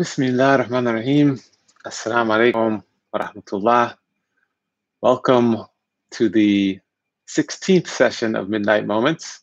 Bismillah 0.00 0.52
ar-Rahman 0.52 0.86
ar-Rahim. 0.86 1.38
Assalamu 1.84 2.32
alaikum 2.32 2.82
wa 3.12 3.20
rahmatullah. 3.20 3.96
Welcome 5.02 5.66
to 6.12 6.30
the 6.30 6.80
16th 7.28 7.86
session 7.86 8.34
of 8.34 8.48
Midnight 8.48 8.86
Moments. 8.86 9.42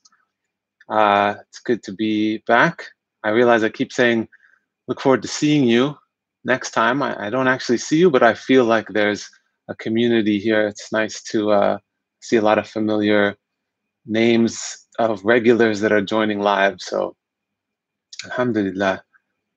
Uh, 0.90 1.36
it's 1.48 1.60
good 1.60 1.84
to 1.84 1.92
be 1.94 2.40
back. 2.48 2.88
I 3.24 3.30
realize 3.30 3.64
I 3.64 3.70
keep 3.70 3.94
saying, 3.94 4.28
look 4.88 5.00
forward 5.00 5.22
to 5.22 5.28
seeing 5.28 5.66
you 5.66 5.96
next 6.44 6.72
time. 6.72 7.04
I, 7.04 7.28
I 7.28 7.30
don't 7.30 7.48
actually 7.48 7.78
see 7.78 8.00
you, 8.00 8.10
but 8.10 8.24
I 8.24 8.34
feel 8.34 8.66
like 8.66 8.88
there's 8.88 9.30
a 9.70 9.76
community 9.76 10.40
here. 10.40 10.66
It's 10.66 10.92
nice 10.92 11.22
to 11.34 11.52
uh, 11.52 11.78
see 12.22 12.38
a 12.38 12.42
lot 12.42 12.58
of 12.58 12.68
familiar 12.68 13.36
names 14.08 14.88
of 14.98 15.24
regulars 15.24 15.82
that 15.82 15.92
are 15.92 16.02
joining 16.02 16.40
live. 16.40 16.78
So, 16.82 17.16
alhamdulillah. 18.26 19.04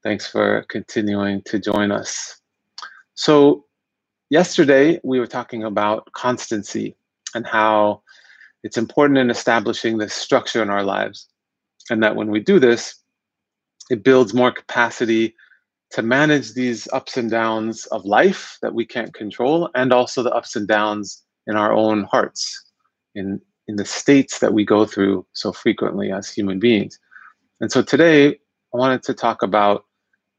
Thanks 0.03 0.27
for 0.27 0.64
continuing 0.69 1.43
to 1.43 1.59
join 1.59 1.93
us. 1.93 2.41
So, 3.14 3.67
yesterday 4.31 4.99
we 5.04 5.21
were 5.21 5.26
talking 5.26 5.63
about 5.63 6.11
constancy 6.13 6.96
and 7.35 7.46
how 7.46 8.03
it's 8.63 8.79
important 8.79 9.18
in 9.18 9.31
establishing 9.31 9.99
this 9.99 10.14
structure 10.14 10.63
in 10.63 10.71
our 10.71 10.85
lives. 10.85 11.29
And 11.90 12.03
that 12.03 12.17
when 12.17 12.31
we 12.31 12.40
do 12.40 12.59
this, 12.59 12.95
it 13.90 14.03
builds 14.03 14.32
more 14.32 14.50
capacity 14.50 15.35
to 15.90 16.03
manage 16.03 16.54
these 16.54 16.89
ups 16.93 17.17
and 17.17 17.31
downs 17.31 17.85
of 17.87 18.04
life 18.04 18.59
that 18.62 18.75
we 18.75 18.87
can't 18.87 19.12
control, 19.12 19.68
and 19.75 19.93
also 19.93 20.23
the 20.23 20.31
ups 20.31 20.54
and 20.54 20.68
downs 20.68 21.23
in 21.46 21.57
our 21.57 21.73
own 21.73 22.04
hearts, 22.04 22.64
in, 23.17 23.40
in 23.67 23.76
the 23.76 23.85
states 23.85 24.39
that 24.39 24.54
we 24.54 24.64
go 24.64 24.87
through 24.87 25.26
so 25.32 25.53
frequently 25.53 26.12
as 26.12 26.31
human 26.31 26.61
beings. 26.61 26.98
And 27.61 27.73
so 27.73 27.82
today, 27.82 28.39
I 28.73 28.76
wanted 28.79 29.03
to 29.03 29.14
talk 29.14 29.43
about 29.43 29.85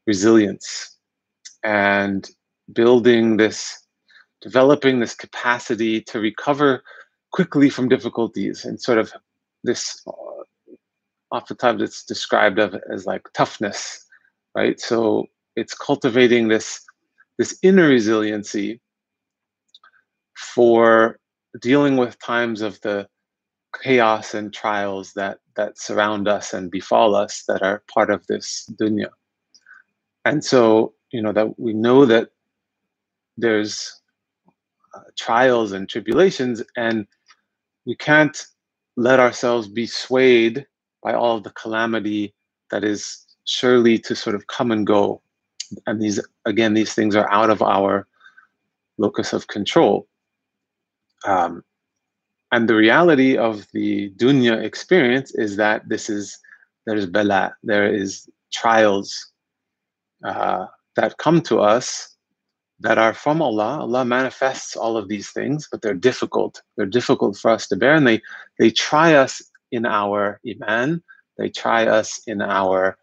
resilience 0.06 0.96
and 1.62 2.28
building 2.72 3.36
this, 3.36 3.86
developing 4.40 5.00
this 5.00 5.14
capacity 5.14 6.00
to 6.00 6.20
recover 6.20 6.82
quickly 7.32 7.70
from 7.70 7.88
difficulties 7.88 8.64
and 8.64 8.80
sort 8.80 8.98
of 8.98 9.12
this, 9.64 10.02
uh, 10.06 10.74
oftentimes 11.30 11.82
it's 11.82 12.04
described 12.04 12.58
of 12.58 12.74
as 12.92 13.06
like 13.06 13.26
toughness, 13.34 14.04
right? 14.54 14.80
So 14.80 15.26
it's 15.56 15.74
cultivating 15.74 16.48
this, 16.48 16.80
this 17.38 17.58
inner 17.62 17.88
resiliency 17.88 18.80
for 20.34 21.18
dealing 21.60 21.96
with 21.96 22.18
times 22.18 22.62
of 22.62 22.80
the 22.80 23.06
chaos 23.82 24.34
and 24.34 24.52
trials 24.52 25.12
that 25.14 25.38
that 25.56 25.78
surround 25.78 26.28
us 26.28 26.52
and 26.52 26.70
befall 26.70 27.14
us 27.14 27.44
that 27.48 27.62
are 27.62 27.82
part 27.92 28.10
of 28.10 28.26
this 28.26 28.68
dunya 28.74 29.08
and 30.24 30.44
so 30.44 30.94
you 31.12 31.22
know 31.22 31.32
that 31.32 31.58
we 31.60 31.72
know 31.74 32.06
that 32.06 32.30
there's 33.38 34.00
uh, 34.94 35.00
trials 35.18 35.72
and 35.72 35.88
tribulations 35.88 36.62
and 36.76 37.06
we 37.86 37.96
can't 37.96 38.46
let 38.96 39.20
ourselves 39.20 39.68
be 39.68 39.86
swayed 39.86 40.66
by 41.02 41.14
all 41.14 41.40
the 41.40 41.50
calamity 41.52 42.34
that 42.70 42.84
is 42.84 43.26
surely 43.46 43.98
to 43.98 44.16
sort 44.16 44.36
of 44.36 44.46
come 44.48 44.72
and 44.72 44.86
go. 44.86 45.22
And 45.86 46.00
these 46.02 46.20
again 46.46 46.74
these 46.74 46.94
things 46.94 47.16
are 47.16 47.30
out 47.32 47.50
of 47.50 47.62
our 47.62 48.06
locus 48.98 49.32
of 49.32 49.48
control. 49.48 50.08
Um, 51.26 51.64
and 52.52 52.68
the 52.68 52.76
reality 52.76 53.36
of 53.38 53.66
the 53.72 54.10
dunya 54.16 54.62
experience 54.62 55.34
is 55.34 55.56
that 55.56 55.88
this 55.88 56.10
is 56.10 56.38
there's 56.86 57.06
bala 57.06 57.54
there 57.62 57.92
is 57.94 58.28
trials 58.52 59.31
uh, 60.24 60.66
that 60.96 61.18
come 61.18 61.40
to 61.42 61.60
us 61.60 62.16
that 62.80 62.98
are 62.98 63.14
from 63.14 63.40
Allah. 63.40 63.78
Allah 63.80 64.04
manifests 64.04 64.76
all 64.76 64.96
of 64.96 65.08
these 65.08 65.30
things, 65.30 65.68
but 65.70 65.82
they're 65.82 65.94
difficult. 65.94 66.62
They're 66.76 66.86
difficult 66.86 67.36
for 67.36 67.50
us 67.50 67.68
to 67.68 67.76
bear, 67.76 67.94
and 67.94 68.06
they 68.06 68.20
they 68.58 68.70
try 68.70 69.14
us 69.14 69.40
in 69.70 69.86
our 69.86 70.40
iman. 70.48 71.02
They 71.38 71.48
try 71.48 71.86
us 71.86 72.20
in 72.26 72.42
our 72.42 72.98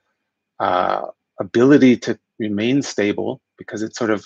uh, 0.59 1.08
ability 1.40 1.97
to 1.97 2.19
remain 2.38 2.81
stable 2.81 3.41
because 3.58 3.81
it's 3.81 3.97
sort 3.97 4.12
of 4.12 4.25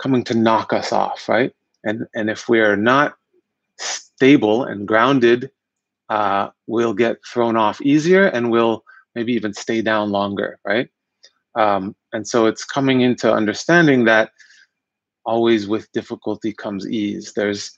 coming 0.00 0.24
to 0.24 0.34
knock 0.34 0.72
us 0.72 0.92
off, 0.92 1.28
right? 1.28 1.52
And 1.84 2.06
and 2.14 2.30
if 2.30 2.48
we're 2.48 2.76
not 2.76 3.14
stable 3.78 4.64
and 4.64 4.88
grounded, 4.88 5.50
uh, 6.08 6.48
we'll 6.66 6.94
get 6.94 7.18
thrown 7.26 7.56
off 7.56 7.80
easier, 7.82 8.26
and 8.26 8.50
we'll 8.50 8.84
maybe 9.14 9.34
even 9.34 9.52
stay 9.52 9.82
down 9.82 10.10
longer, 10.10 10.58
right? 10.64 10.88
Um, 11.54 11.94
and 12.12 12.26
so 12.26 12.46
it's 12.46 12.64
coming 12.64 13.00
into 13.00 13.32
understanding 13.32 14.04
that 14.04 14.30
always 15.24 15.66
with 15.66 15.90
difficulty 15.92 16.52
comes 16.52 16.88
ease. 16.88 17.32
There's 17.34 17.70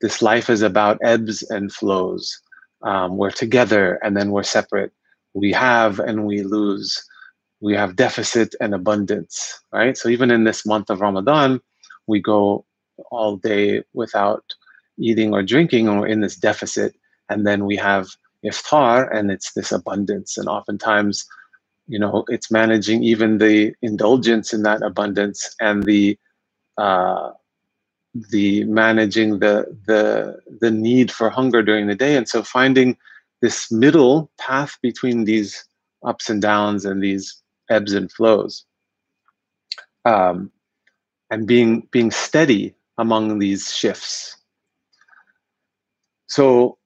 this 0.00 0.20
life 0.22 0.50
is 0.50 0.62
about 0.62 0.98
ebbs 1.02 1.42
and 1.50 1.72
flows. 1.72 2.38
Um, 2.82 3.16
we're 3.16 3.30
together 3.30 3.98
and 4.02 4.16
then 4.16 4.30
we're 4.30 4.42
separate. 4.42 4.92
We 5.34 5.52
have 5.52 5.98
and 5.98 6.26
we 6.26 6.42
lose. 6.42 7.02
We 7.60 7.74
have 7.74 7.96
deficit 7.96 8.54
and 8.60 8.74
abundance, 8.74 9.58
right? 9.72 9.96
So 9.96 10.08
even 10.08 10.30
in 10.30 10.44
this 10.44 10.66
month 10.66 10.90
of 10.90 11.00
Ramadan, 11.00 11.60
we 12.06 12.20
go 12.20 12.64
all 13.10 13.36
day 13.36 13.82
without 13.94 14.44
eating 14.98 15.32
or 15.32 15.42
drinking, 15.42 15.88
and 15.88 16.00
we're 16.00 16.06
in 16.06 16.20
this 16.20 16.36
deficit. 16.36 16.94
And 17.28 17.46
then 17.46 17.64
we 17.64 17.76
have 17.76 18.08
iftar, 18.44 19.14
and 19.14 19.30
it's 19.30 19.52
this 19.52 19.72
abundance. 19.72 20.36
And 20.36 20.48
oftentimes, 20.48 21.26
you 21.88 21.98
know 21.98 22.24
it's 22.28 22.50
managing 22.50 23.02
even 23.04 23.38
the 23.38 23.74
indulgence 23.82 24.52
in 24.54 24.62
that 24.64 24.82
abundance 24.82 25.54
and 25.60 25.84
the 25.84 26.18
uh, 26.78 27.30
the 28.30 28.64
managing 28.66 29.40
the 29.40 29.66
the 29.86 30.38
the 30.60 30.70
need 30.70 31.12
for 31.12 31.30
hunger 31.30 31.62
during 31.62 31.88
the 31.88 31.96
day. 31.96 32.16
And 32.16 32.28
so 32.28 32.44
finding 32.44 32.96
this 33.42 33.72
middle 33.72 34.30
path 34.38 34.78
between 34.82 35.24
these 35.24 35.64
ups 36.06 36.30
and 36.30 36.42
downs 36.42 36.84
and 36.86 37.02
these 37.02 37.42
ebbs 37.70 37.94
and 37.94 38.12
flows 38.12 38.66
um, 40.04 40.52
and 41.30 41.46
being 41.46 41.88
being 41.92 42.10
steady 42.12 42.74
among 42.98 43.38
these 43.40 43.74
shifts. 43.74 44.36
So 46.28 46.78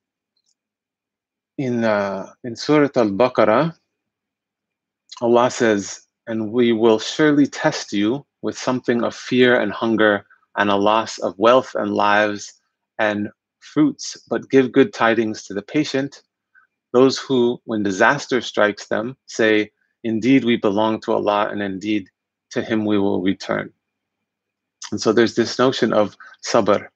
in 1.59 1.85
uh, 1.85 2.33
in 2.45 2.57
surah 2.57 2.91
al-baqarah 2.97 3.77
Allah 5.21 5.51
says, 5.51 6.07
and 6.27 6.53
we 6.53 6.73
will 6.73 6.99
surely 6.99 7.47
test 7.47 7.93
you 7.93 8.25
with 8.43 8.57
something 8.57 9.03
of 9.03 9.15
fear 9.15 9.61
and 9.61 9.73
hunger 9.73 10.25
and 10.57 10.71
a 10.71 10.77
loss 10.77 11.19
of 11.19 11.39
wealth 11.39 11.75
and 11.75 11.93
lives 11.93 12.53
and 12.99 13.29
fruits, 13.61 14.17
but 14.29 14.51
give 14.51 14.73
good 14.73 14.93
tidings 14.93 15.45
to 15.45 15.55
the 15.55 15.63
patient. 15.63 16.23
Those 16.93 17.19
who, 17.19 17.61
when 17.65 17.83
disaster 17.83 18.41
strikes 18.41 18.89
them, 18.89 19.17
say, 19.27 19.71
Indeed, 20.03 20.45
we 20.45 20.57
belong 20.57 21.01
to 21.03 21.13
Allah, 21.13 21.49
and 21.51 21.63
indeed, 21.63 22.09
to 22.51 22.63
Him 22.63 22.85
we 22.87 22.99
will 22.99 23.23
return. 23.23 23.71
And 24.91 25.01
so 25.01 25.13
there's 25.13 25.35
this 25.35 25.59
notion 25.59 25.93
of 25.93 26.17
sabr, 26.45 26.89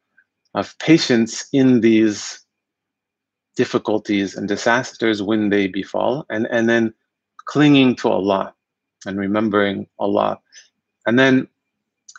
of 0.55 0.77
patience 0.79 1.47
in 1.53 1.81
these 1.81 2.41
difficulties 3.57 4.35
and 4.35 4.49
disasters 4.49 5.23
when 5.23 5.51
they 5.51 5.69
befall, 5.69 6.25
and, 6.31 6.49
and 6.51 6.69
then 6.69 6.95
clinging 7.46 7.96
to 7.98 8.10
Allah 8.10 8.54
and 9.06 9.18
remembering 9.18 9.88
Allah. 10.00 10.40
And 11.06 11.18
then 11.18 11.48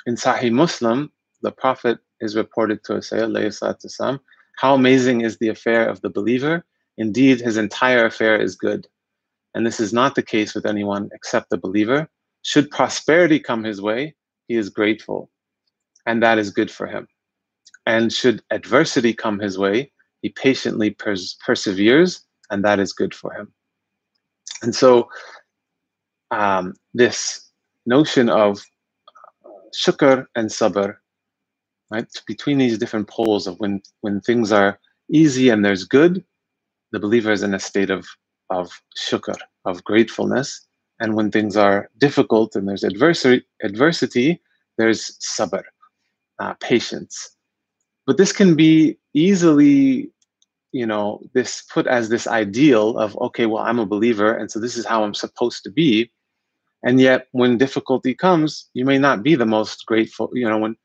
in 0.07 0.17
Sahih 0.17 0.53
Muslim, 0.53 1.13
the 1.43 1.53
Prophet 1.53 1.99
is 2.21 2.37
reported 2.37 2.83
to 2.85 3.01
say, 3.03 3.19
والسلام, 3.19 4.21
How 4.59 4.75
amazing 4.75 5.21
is 5.23 5.39
the 5.39 5.49
affair 5.49 5.89
of 5.89 6.01
the 6.01 6.11
believer? 6.11 6.65
Indeed, 6.99 7.41
his 7.41 7.57
entire 7.57 8.05
affair 8.05 8.41
is 8.41 8.57
good. 8.57 8.87
And 9.55 9.67
this 9.67 9.81
is 9.81 9.93
not 9.93 10.15
the 10.15 10.23
case 10.23 10.55
with 10.55 10.67
anyone 10.67 11.11
except 11.13 11.51
the 11.51 11.59
believer. 11.59 12.09
Should 12.43 12.71
prosperity 12.71 13.39
come 13.39 13.65
his 13.65 13.81
way, 13.81 14.15
he 14.49 14.57
is 14.57 14.71
grateful, 14.71 15.31
and 16.07 16.23
that 16.23 16.39
is 16.39 16.51
good 16.51 16.71
for 16.71 16.87
him. 16.87 17.07
And 17.87 18.13
should 18.13 18.43
adversity 18.51 19.13
come 19.13 19.39
his 19.39 19.59
way, 19.59 19.93
he 20.23 20.31
patiently 20.31 20.91
pers- 20.91 21.37
perseveres, 21.45 22.21
and 22.51 22.65
that 22.65 22.79
is 22.79 22.93
good 22.93 23.15
for 23.15 23.33
him. 23.33 23.53
And 24.66 24.76
so, 24.76 25.10
um, 26.32 26.74
this 26.96 27.52
notion 27.86 28.30
of 28.30 28.60
uh, 29.46 29.50
shukr 29.76 30.26
and 30.36 30.50
sabr, 30.50 30.96
right, 31.92 32.08
between 32.28 32.58
these 32.58 32.80
different 32.80 33.08
poles 33.08 33.48
of 33.48 33.60
when 33.60 33.82
when 34.02 34.22
things 34.22 34.52
are 34.52 34.80
easy 35.12 35.50
and 35.50 35.64
there's 35.64 35.86
good, 35.86 36.26
the 36.94 37.00
believer 37.00 37.32
is 37.32 37.44
in 37.44 37.54
a 37.54 37.60
state 37.60 37.92
of 37.92 38.08
of 38.50 38.72
shukr, 38.98 39.38
of 39.66 39.84
gratefulness, 39.84 40.66
and 41.00 41.16
when 41.16 41.32
things 41.32 41.56
are 41.56 41.90
difficult 42.00 42.56
and 42.56 42.68
there's 42.68 42.84
adversity, 42.84 43.46
adversity, 43.64 44.42
there's 44.80 45.18
sabr, 45.20 45.64
uh, 46.40 46.56
patience. 46.60 47.38
But 48.08 48.18
this 48.18 48.34
can 48.34 48.56
be 48.56 48.98
easily 49.14 50.12
you 50.76 50.86
know 50.86 51.22
this 51.34 51.62
put 51.74 51.88
as 51.88 52.10
this 52.10 52.28
ideal 52.28 52.98
of 52.98 53.18
okay 53.22 53.46
well 53.46 53.64
i'm 53.64 53.80
a 53.80 53.86
believer 53.86 54.36
and 54.36 54.52
so 54.52 54.60
this 54.60 54.76
is 54.76 54.86
how 54.86 55.04
i'm 55.04 55.14
supposed 55.14 55.64
to 55.64 55.72
be. 55.72 56.12
And 56.88 57.02
yet 57.02 57.28
when 57.32 57.58
difficulty 57.58 58.14
comes 58.14 58.70
you 58.74 58.86
may 58.92 59.00
not 59.00 59.24
be 59.24 59.36
the 59.36 59.52
most 59.58 59.86
grateful 59.86 60.30
you 60.34 60.48
know 60.50 60.60
when 60.64 60.76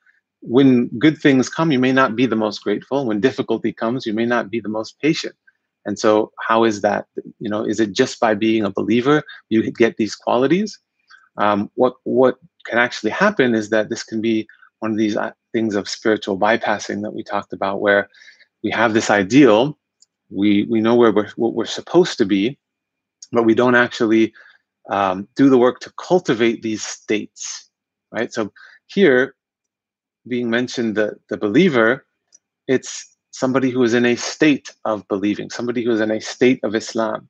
when 0.43 0.87
good 1.05 1.19
things 1.19 1.49
come 1.57 1.73
you 1.73 1.81
may 1.87 1.93
not 1.93 2.15
be 2.15 2.27
the 2.27 2.43
most 2.47 2.63
grateful. 2.63 3.05
When 3.05 3.21
difficulty 3.21 3.73
comes 3.73 4.07
you 4.07 4.15
may 4.15 4.27
not 4.35 4.49
be 4.55 4.61
the 4.61 4.75
most 4.79 4.93
patient. 5.01 5.35
And 5.87 5.99
so 5.99 6.31
how 6.49 6.63
is 6.71 6.83
that? 6.87 7.07
You 7.45 7.51
know 7.53 7.63
is 7.73 7.81
it 7.81 7.91
just 8.03 8.21
by 8.21 8.33
being 8.35 8.65
a 8.65 8.77
believer 8.81 9.17
you 9.49 9.59
get 9.73 9.97
these 9.97 10.15
qualities? 10.15 10.79
Um, 11.45 11.69
what 11.75 11.95
what 12.05 12.37
can 12.67 12.79
actually 12.79 13.13
happen 13.25 13.55
is 13.61 13.71
that 13.71 13.89
this 13.91 14.05
can 14.11 14.21
be 14.21 14.47
one 14.79 14.93
of 14.93 14.99
these 14.99 15.17
uh, 15.17 15.33
things 15.53 15.75
of 15.75 15.89
spiritual 15.89 16.39
bypassing 16.39 17.03
that 17.03 17.15
we 17.17 17.23
talked 17.23 17.53
about 17.53 17.81
where 17.81 18.09
we 18.63 18.71
have 18.71 18.95
this 18.95 19.11
ideal 19.11 19.79
we 20.31 20.65
we 20.65 20.81
know 20.81 20.95
where 20.95 21.13
we're 21.13 21.31
what 21.37 21.55
we're 21.55 21.67
supposed 21.67 22.19
to 22.19 22.25
be 22.25 22.59
but 23.33 23.45
we 23.45 23.55
don't 23.55 23.75
actually 23.75 24.33
um, 24.91 25.29
do 25.37 25.49
the 25.49 25.59
work 25.59 25.81
to 25.81 25.93
cultivate 25.99 26.63
these 26.63 26.85
states, 26.85 27.71
right? 28.13 28.33
So 28.33 28.53
here, 28.87 29.35
being 30.29 30.51
mentioned 30.51 30.97
the, 30.97 31.17
the 31.29 31.37
believer, 31.37 32.07
it's 32.67 33.17
somebody 33.31 33.71
who 33.71 33.83
is 33.83 33.95
in 33.95 34.05
a 34.05 34.17
state 34.17 34.75
of 34.85 35.07
believing, 35.09 35.51
somebody 35.51 35.85
who 35.85 35.93
is 35.93 36.01
in 36.01 36.11
a 36.11 36.21
state 36.21 36.61
of 36.63 36.75
Islam. 36.75 37.29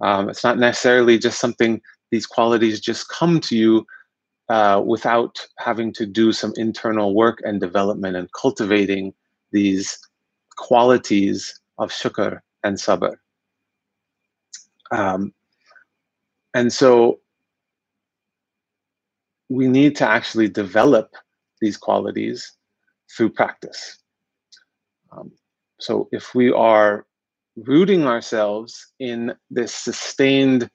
Um, 0.00 0.28
it's 0.28 0.44
not 0.44 0.58
necessarily 0.58 1.18
just 1.18 1.38
something, 1.38 1.80
these 2.10 2.26
qualities 2.26 2.80
just 2.80 3.08
come 3.08 3.40
to 3.40 3.56
you 3.56 3.86
uh, 4.48 4.82
without 4.84 5.38
having 5.58 5.92
to 5.92 6.06
do 6.06 6.32
some 6.32 6.52
internal 6.56 7.14
work 7.14 7.40
and 7.44 7.60
development 7.60 8.16
and 8.16 8.28
cultivating 8.32 9.14
these 9.52 9.98
qualities 10.60 11.58
of 11.78 11.90
shukr 11.90 12.40
and 12.62 12.76
sabr. 12.76 13.14
Um, 14.92 15.32
and 16.52 16.70
so 16.70 17.20
we 19.48 19.66
need 19.68 19.96
to 19.96 20.06
actually 20.06 20.48
develop 20.48 21.08
these 21.62 21.76
qualities 21.76 22.38
through 23.10 23.30
practice. 23.30 23.98
Um, 25.12 25.32
so 25.80 26.08
if 26.12 26.34
we 26.34 26.52
are 26.52 27.06
rooting 27.56 28.06
ourselves 28.06 28.92
in 28.98 29.34
this 29.50 29.74
sustained 29.74 30.68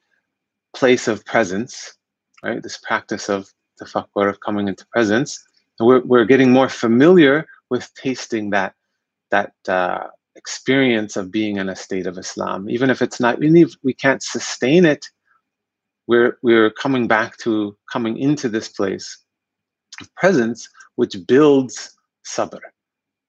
place 0.75 1.07
of 1.07 1.23
presence, 1.25 1.95
right, 2.43 2.61
this 2.61 2.79
practice 2.79 3.29
of 3.29 3.47
the 3.77 3.85
tafakkur, 3.85 4.29
of 4.29 4.39
coming 4.39 4.67
into 4.67 4.85
presence, 4.87 5.29
we're, 5.79 6.01
we're 6.01 6.25
getting 6.25 6.51
more 6.51 6.69
familiar 6.69 7.45
with 7.69 7.93
tasting 7.93 8.49
that, 8.49 8.73
that 9.35 9.53
uh, 9.79 10.03
experience 10.35 11.13
of 11.19 11.31
being 11.39 11.55
in 11.61 11.67
a 11.69 11.75
state 11.85 12.07
of 12.07 12.17
Islam, 12.25 12.69
even 12.75 12.89
if 12.93 12.99
it's 13.05 13.19
not, 13.23 13.33
even 13.43 13.57
if 13.65 13.71
we 13.87 13.93
can't 13.93 14.23
sustain 14.35 14.83
it 14.93 15.03
we're 16.07 16.37
we're 16.41 16.71
coming 16.71 17.07
back 17.07 17.37
to 17.37 17.75
coming 17.91 18.17
into 18.17 18.47
this 18.49 18.67
place 18.69 19.07
of 20.01 20.13
presence 20.15 20.69
which 20.95 21.15
builds 21.27 21.91
sabr 22.25 22.59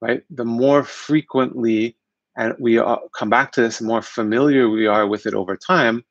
right? 0.03 0.23
The 0.31 0.45
more 0.45 0.85
frequently 0.85 1.97
and 2.37 2.55
we 2.59 2.77
are, 2.77 3.01
come 3.19 3.31
back 3.31 3.51
to 3.53 3.63
this 3.63 3.81
more 3.81 4.03
familiar 4.03 4.69
we 4.69 4.87
are 4.87 5.07
with 5.07 5.27
it 5.27 5.35
over 5.35 5.57
time 5.57 6.05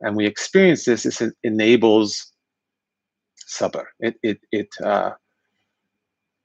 and 0.00 0.16
we 0.16 0.26
experience 0.26 0.84
this 0.84 1.20
it 1.20 1.34
enables 1.42 2.32
sabr. 3.48 3.84
It 4.00 4.14
it 4.22 4.38
it 4.52 4.68
uh, 4.84 5.12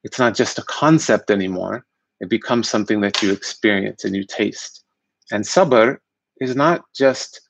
it's 0.03 0.19
not 0.19 0.35
just 0.35 0.57
a 0.57 0.63
concept 0.63 1.29
anymore 1.29 1.85
it 2.21 2.29
becomes 2.29 2.69
something 2.69 3.01
that 3.01 3.21
you 3.21 3.31
experience 3.33 4.05
and 4.05 4.15
you 4.15 4.23
taste 4.23 4.83
and 5.31 5.43
sabr 5.43 5.97
is 6.39 6.55
not 6.55 6.83
just 6.95 7.41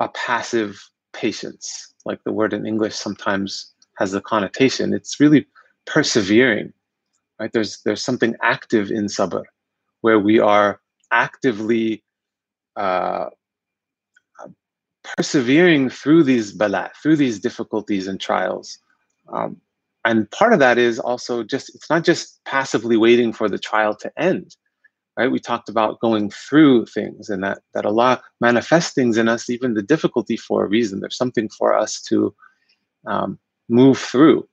a 0.00 0.08
passive 0.08 0.82
patience, 1.12 1.94
like 2.04 2.22
the 2.24 2.32
word 2.32 2.52
in 2.52 2.66
English 2.66 2.96
sometimes 2.96 3.72
has 3.98 4.10
the 4.10 4.20
connotation. 4.20 4.92
It's 4.92 5.20
really 5.20 5.46
persevering, 5.86 6.72
right? 7.38 7.52
There's 7.52 7.80
there's 7.84 8.02
something 8.02 8.34
active 8.42 8.90
in 8.90 9.06
sabr, 9.06 9.44
where 10.00 10.18
we 10.18 10.40
are 10.40 10.80
actively 11.12 12.02
uh, 12.76 13.26
persevering 15.16 15.90
through 15.90 16.24
these 16.24 16.52
bala, 16.52 16.90
through 17.00 17.16
these 17.16 17.38
difficulties 17.38 18.08
and 18.08 18.20
trials. 18.20 18.78
Um, 19.32 19.60
and 20.04 20.30
part 20.30 20.52
of 20.52 20.58
that 20.58 20.78
is 20.78 20.98
also 20.98 21.42
just 21.42 21.74
it's 21.74 21.90
not 21.90 22.04
just 22.04 22.40
passively 22.44 22.96
waiting 22.96 23.32
for 23.32 23.48
the 23.48 23.58
trial 23.58 23.94
to 23.96 24.12
end 24.16 24.56
right? 25.16 25.30
We 25.30 25.40
talked 25.40 25.68
about 25.68 26.00
going 26.00 26.30
through 26.30 26.86
things 26.86 27.28
and 27.28 27.42
that 27.44 27.58
that 27.74 27.86
Allah 27.86 28.22
manifests 28.40 28.94
things 28.94 29.16
in 29.16 29.28
us, 29.28 29.50
even 29.50 29.74
the 29.74 29.82
difficulty 29.82 30.36
for 30.36 30.64
a 30.64 30.68
reason. 30.68 31.00
There's 31.00 31.16
something 31.16 31.48
for 31.48 31.74
us 31.74 32.00
to 32.02 32.34
um, 33.06 33.38
move 33.68 33.98
through. 33.98 34.48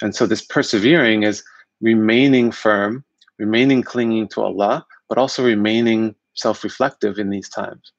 And 0.00 0.14
so 0.14 0.26
this 0.26 0.44
persevering 0.44 1.22
is 1.22 1.42
remaining 1.80 2.50
firm, 2.50 3.04
remaining 3.38 3.82
clinging 3.82 4.28
to 4.28 4.42
Allah, 4.42 4.84
but 5.08 5.18
also 5.18 5.44
remaining 5.44 6.14
self-reflective 6.34 7.18
in 7.18 7.30
these 7.30 7.48
times 7.48 7.92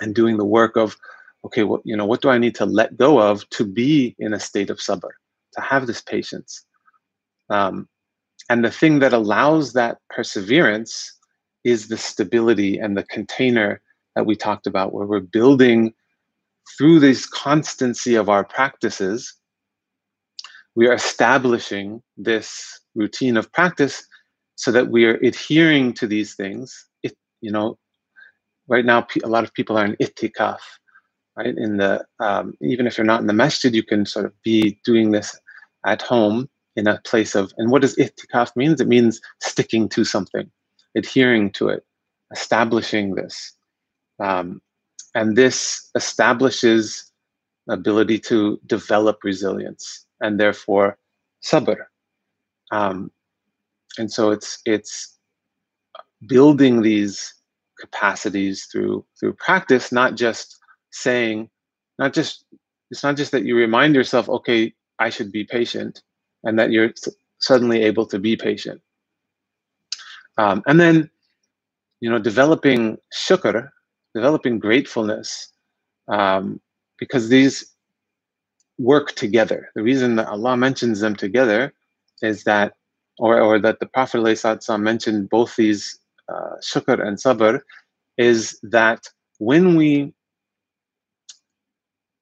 and 0.00 0.14
doing 0.14 0.36
the 0.38 0.44
work 0.44 0.76
of, 0.76 0.96
okay, 1.44 1.64
what 1.64 1.82
you 1.84 1.96
know, 1.96 2.06
what 2.06 2.22
do 2.22 2.28
I 2.28 2.38
need 2.38 2.54
to 2.56 2.66
let 2.66 2.96
go 2.96 3.18
of 3.18 3.48
to 3.50 3.64
be 3.64 4.14
in 4.18 4.32
a 4.32 4.40
state 4.40 4.70
of 4.70 4.78
sabr, 4.78 5.10
to 5.54 5.60
have 5.60 5.86
this 5.86 6.00
patience. 6.00 6.64
Um, 7.50 7.88
and 8.48 8.64
the 8.64 8.70
thing 8.70 8.98
that 9.00 9.12
allows 9.12 9.72
that 9.72 9.98
perseverance 10.10 11.18
is 11.64 11.88
the 11.88 11.96
stability 11.96 12.78
and 12.78 12.96
the 12.96 13.04
container 13.04 13.80
that 14.16 14.26
we 14.26 14.36
talked 14.36 14.66
about, 14.66 14.92
where 14.92 15.06
we're 15.06 15.20
building 15.20 15.94
through 16.76 17.00
this 17.00 17.26
constancy 17.26 18.14
of 18.14 18.28
our 18.28 18.44
practices, 18.44 19.34
we 20.74 20.86
are 20.86 20.94
establishing 20.94 22.02
this 22.16 22.80
routine 22.94 23.36
of 23.36 23.50
practice 23.52 24.06
so 24.56 24.70
that 24.72 24.88
we 24.88 25.04
are 25.04 25.14
adhering 25.22 25.92
to 25.94 26.06
these 26.06 26.34
things. 26.34 26.86
It, 27.02 27.14
you 27.40 27.50
know, 27.50 27.78
right 28.68 28.84
now 28.84 29.06
a 29.24 29.28
lot 29.28 29.44
of 29.44 29.54
people 29.54 29.76
are 29.76 29.84
in 29.84 29.96
itikaf, 29.96 30.58
right? 31.36 31.56
In 31.56 31.76
the 31.76 32.04
um, 32.20 32.54
even 32.60 32.86
if 32.86 32.96
you're 32.96 33.04
not 33.04 33.20
in 33.20 33.26
the 33.26 33.32
masjid, 33.32 33.74
you 33.74 33.82
can 33.82 34.06
sort 34.06 34.26
of 34.26 34.32
be 34.42 34.78
doing 34.84 35.10
this 35.10 35.38
at 35.86 36.02
home 36.02 36.48
in 36.76 36.86
a 36.86 37.00
place 37.04 37.34
of. 37.34 37.52
And 37.58 37.70
what 37.70 37.82
does 37.82 37.96
itikaf 37.96 38.54
means? 38.56 38.80
It 38.80 38.88
means 38.88 39.20
sticking 39.40 39.88
to 39.90 40.04
something 40.04 40.50
adhering 40.94 41.50
to 41.52 41.68
it, 41.68 41.84
establishing 42.32 43.14
this. 43.14 43.52
Um, 44.18 44.60
and 45.14 45.36
this 45.36 45.90
establishes 45.94 47.10
ability 47.68 48.18
to 48.18 48.60
develop 48.66 49.22
resilience 49.22 50.06
and 50.20 50.38
therefore 50.38 50.98
sabr. 51.44 51.84
Um, 52.70 53.10
and 53.98 54.10
so 54.10 54.30
it's 54.30 54.58
it's 54.64 55.18
building 56.26 56.82
these 56.82 57.34
capacities 57.78 58.64
through 58.64 59.04
through 59.18 59.34
practice, 59.34 59.92
not 59.92 60.16
just 60.16 60.58
saying, 60.90 61.50
not 61.98 62.14
just 62.14 62.44
it's 62.90 63.02
not 63.02 63.16
just 63.16 63.32
that 63.32 63.44
you 63.44 63.56
remind 63.56 63.94
yourself, 63.94 64.28
okay, 64.28 64.74
I 64.98 65.10
should 65.10 65.32
be 65.32 65.44
patient, 65.44 66.02
and 66.44 66.58
that 66.58 66.70
you're 66.70 66.92
suddenly 67.38 67.82
able 67.82 68.06
to 68.06 68.18
be 68.18 68.36
patient. 68.36 68.80
Um, 70.38 70.62
and 70.66 70.80
then, 70.80 71.10
you 72.00 72.10
know, 72.10 72.18
developing 72.18 72.98
shukr, 73.14 73.70
developing 74.14 74.58
gratefulness, 74.58 75.52
um, 76.08 76.60
because 76.98 77.28
these 77.28 77.72
work 78.78 79.12
together. 79.12 79.70
The 79.74 79.82
reason 79.82 80.16
that 80.16 80.28
Allah 80.28 80.56
mentions 80.56 81.00
them 81.00 81.14
together 81.14 81.72
is 82.22 82.44
that, 82.44 82.74
or, 83.18 83.40
or 83.40 83.58
that 83.60 83.80
the 83.80 83.86
Prophet 83.86 84.18
ﷺ 84.18 84.80
mentioned 84.80 85.28
both 85.28 85.56
these 85.56 85.98
uh, 86.28 86.56
shukr 86.62 87.04
and 87.06 87.18
sabr, 87.18 87.60
is 88.18 88.58
that 88.62 89.08
when 89.38 89.76
we 89.76 90.14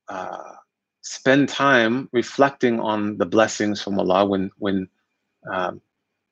uh, 0.08 0.54
spend 1.02 1.48
time 1.48 2.08
reflecting 2.12 2.80
on 2.80 3.18
the 3.18 3.26
blessings 3.26 3.82
from 3.82 3.98
Allah, 3.98 4.24
when 4.24 4.50
when 4.58 4.88
um, 5.50 5.80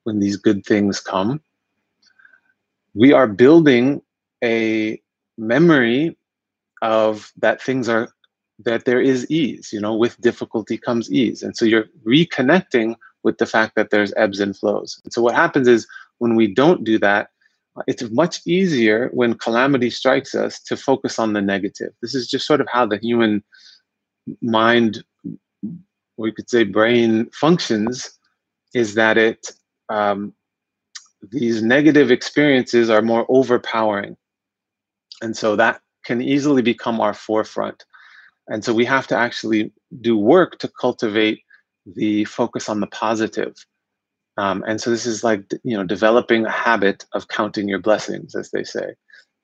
when 0.04 0.20
these 0.20 0.36
good 0.36 0.64
things 0.64 1.00
come, 1.00 1.40
we 2.94 3.12
are 3.12 3.26
building 3.26 4.02
a 4.42 5.00
memory 5.36 6.16
of 6.82 7.32
that 7.36 7.62
things 7.62 7.88
are 7.88 8.08
that 8.60 8.84
there 8.84 9.00
is 9.00 9.28
ease 9.30 9.72
you 9.72 9.80
know 9.80 9.94
with 9.94 10.20
difficulty 10.20 10.78
comes 10.78 11.10
ease. 11.10 11.42
And 11.42 11.56
so 11.56 11.64
you're 11.64 11.86
reconnecting 12.06 12.94
with 13.22 13.38
the 13.38 13.46
fact 13.46 13.74
that 13.76 13.90
there's 13.90 14.12
ebbs 14.16 14.40
and 14.40 14.56
flows. 14.56 15.00
And 15.04 15.12
so 15.12 15.22
what 15.22 15.34
happens 15.34 15.68
is 15.68 15.86
when 16.18 16.36
we 16.36 16.52
don't 16.54 16.84
do 16.84 16.98
that 16.98 17.30
it's 17.86 18.02
much 18.10 18.40
easier 18.46 19.10
when 19.12 19.34
calamity 19.34 19.90
strikes 19.90 20.34
us 20.34 20.60
to 20.60 20.76
focus 20.76 21.18
on 21.18 21.32
the 21.32 21.40
negative. 21.40 21.92
This 22.02 22.14
is 22.14 22.28
just 22.28 22.46
sort 22.46 22.60
of 22.60 22.68
how 22.70 22.86
the 22.86 22.98
human 22.98 23.44
mind 24.40 25.04
or 26.16 26.26
you 26.26 26.32
could 26.32 26.50
say 26.50 26.64
brain 26.64 27.30
functions 27.32 28.18
is 28.74 28.94
that 28.94 29.16
it 29.16 29.52
um, 29.88 30.34
these 31.30 31.62
negative 31.62 32.10
experiences 32.10 32.90
are 32.90 33.02
more 33.02 33.26
overpowering. 33.28 34.16
And 35.22 35.36
so 35.36 35.56
that 35.56 35.80
can 36.04 36.20
easily 36.20 36.62
become 36.62 37.00
our 37.00 37.14
forefront. 37.14 37.84
And 38.48 38.64
so 38.64 38.72
we 38.72 38.84
have 38.84 39.06
to 39.08 39.16
actually 39.16 39.72
do 40.00 40.16
work 40.16 40.58
to 40.58 40.68
cultivate 40.68 41.42
the 41.86 42.24
focus 42.24 42.68
on 42.68 42.80
the 42.80 42.86
positive. 42.86 43.54
Um, 44.36 44.62
and 44.66 44.80
so 44.80 44.90
this 44.90 45.06
is 45.06 45.24
like 45.24 45.42
you 45.64 45.76
know 45.76 45.84
developing 45.84 46.46
a 46.46 46.50
habit 46.50 47.04
of 47.12 47.28
counting 47.28 47.68
your 47.68 47.80
blessings, 47.80 48.34
as 48.34 48.50
they 48.50 48.62
say. 48.62 48.94